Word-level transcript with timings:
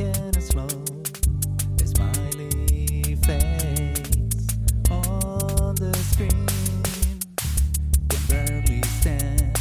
And 0.00 0.42
slow. 0.42 0.66
The 1.76 1.86
smiley 1.86 3.14
face 3.26 4.46
on 4.90 5.74
the 5.74 5.92
screen 6.10 6.46
can 8.08 8.22
barely 8.26 8.82
stand. 8.82 9.58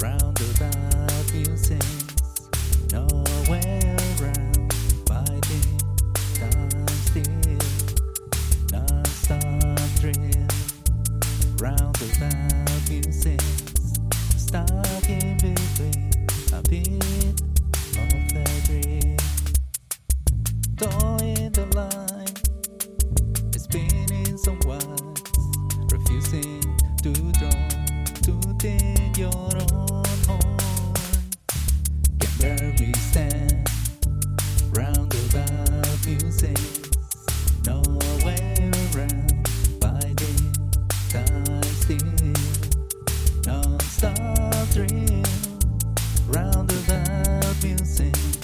Roundabout 0.00 1.28
nowhere 2.90 3.96
around. 4.18 4.72
Fighting 5.06 5.78
time 6.34 6.88
still. 6.88 7.58
Roundabout 11.60 12.58
stuck 14.38 15.08
in 15.10 15.36
between 15.36 16.10
a 16.52 16.62
bit 16.62 17.42
of 17.98 18.32
the 18.32 18.44
dream. 18.64 19.17
refusing 25.92 26.62
to 27.02 27.12
draw 27.38 27.50
to 28.22 28.32
dig 28.56 29.18
your 29.18 29.28
own 29.28 30.04
horn. 30.26 30.56
Can 32.18 32.32
barely 32.40 32.92
stand 32.94 33.68
round 34.72 35.14
about 35.28 36.06
music, 36.06 36.58
nowhere 37.66 38.70
around 38.94 39.48
fighting 39.82 40.40
time 41.10 41.62
still, 41.82 42.32
non-stop 43.44 44.76
round 46.32 46.72
about 46.72 47.62
music. 47.62 48.37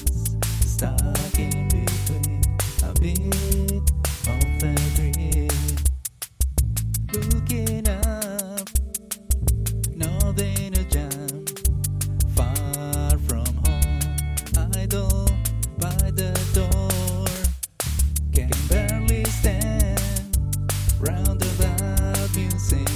Roundabout 21.06 22.34
music, 22.34 22.88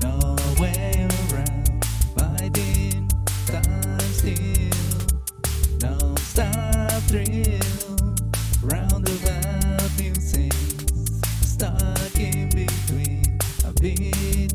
no 0.00 0.36
way 0.60 1.08
around. 1.32 1.84
Biding 2.14 3.08
time 3.46 3.98
still, 4.00 4.70
no 5.82 6.14
stop 6.18 7.02
thrill. 7.08 7.96
Roundabout 8.62 9.90
music, 9.98 10.52
stuck 11.42 12.16
in 12.16 12.48
between 12.50 13.38
a 13.64 13.72
bit 13.80 14.52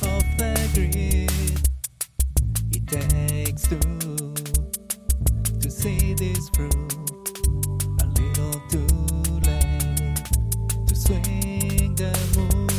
of 0.00 0.24
the 0.38 0.54
grid. 0.72 1.60
It 2.72 2.86
takes 2.86 3.68
two 3.68 3.80
to 5.60 5.70
see 5.70 6.14
this 6.14 6.48
through. 6.50 6.88
A 8.00 8.06
little 8.18 8.60
too 8.70 8.86
late 9.44 10.24
to 10.86 10.94
swing 10.94 11.47
the 11.98 12.38
moon. 12.38 12.77